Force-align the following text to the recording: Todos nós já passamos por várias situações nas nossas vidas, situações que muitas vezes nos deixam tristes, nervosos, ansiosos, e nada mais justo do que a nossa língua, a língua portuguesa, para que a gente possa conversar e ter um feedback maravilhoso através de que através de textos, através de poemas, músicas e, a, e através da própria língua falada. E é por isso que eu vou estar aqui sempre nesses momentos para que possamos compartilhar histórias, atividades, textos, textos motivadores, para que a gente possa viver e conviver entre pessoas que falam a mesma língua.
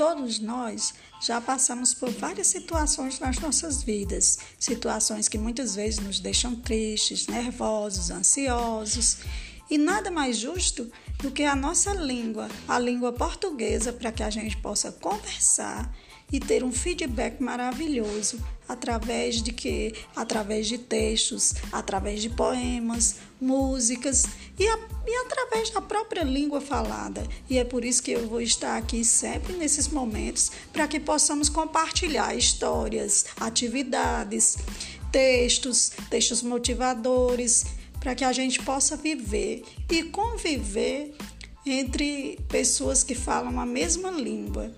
Todos 0.00 0.38
nós 0.38 0.94
já 1.20 1.42
passamos 1.42 1.92
por 1.92 2.08
várias 2.08 2.46
situações 2.46 3.20
nas 3.20 3.38
nossas 3.38 3.82
vidas, 3.82 4.38
situações 4.58 5.28
que 5.28 5.36
muitas 5.36 5.74
vezes 5.74 6.00
nos 6.00 6.18
deixam 6.18 6.56
tristes, 6.56 7.26
nervosos, 7.26 8.10
ansiosos, 8.10 9.18
e 9.70 9.76
nada 9.76 10.10
mais 10.10 10.38
justo 10.38 10.90
do 11.18 11.30
que 11.30 11.42
a 11.42 11.54
nossa 11.54 11.92
língua, 11.92 12.48
a 12.66 12.78
língua 12.78 13.12
portuguesa, 13.12 13.92
para 13.92 14.10
que 14.10 14.22
a 14.22 14.30
gente 14.30 14.56
possa 14.56 14.90
conversar 14.90 15.94
e 16.32 16.38
ter 16.38 16.62
um 16.62 16.72
feedback 16.72 17.40
maravilhoso 17.42 18.38
através 18.68 19.42
de 19.42 19.52
que 19.52 19.92
através 20.14 20.68
de 20.68 20.78
textos, 20.78 21.54
através 21.72 22.22
de 22.22 22.30
poemas, 22.30 23.16
músicas 23.40 24.24
e, 24.56 24.66
a, 24.66 24.78
e 25.06 25.16
através 25.26 25.70
da 25.70 25.80
própria 25.80 26.22
língua 26.22 26.60
falada. 26.60 27.26
E 27.48 27.58
é 27.58 27.64
por 27.64 27.84
isso 27.84 28.02
que 28.02 28.12
eu 28.12 28.28
vou 28.28 28.40
estar 28.40 28.76
aqui 28.76 29.04
sempre 29.04 29.54
nesses 29.54 29.88
momentos 29.88 30.52
para 30.72 30.86
que 30.86 31.00
possamos 31.00 31.48
compartilhar 31.48 32.36
histórias, 32.36 33.26
atividades, 33.40 34.56
textos, 35.10 35.90
textos 36.08 36.42
motivadores, 36.42 37.64
para 37.98 38.14
que 38.14 38.24
a 38.24 38.32
gente 38.32 38.62
possa 38.62 38.96
viver 38.96 39.64
e 39.90 40.04
conviver 40.04 41.14
entre 41.66 42.38
pessoas 42.48 43.02
que 43.02 43.14
falam 43.14 43.60
a 43.60 43.66
mesma 43.66 44.10
língua. 44.10 44.72